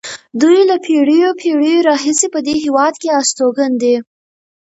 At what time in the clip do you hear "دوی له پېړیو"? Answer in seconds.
0.41-1.29